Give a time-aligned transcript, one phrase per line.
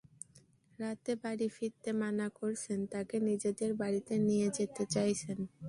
[0.79, 5.37] রাতে বাড়ি ফিরতে মানা করছেন, তাঁকে নিজেদের বাড়িতে নিয়ে যেতে চাইছেন।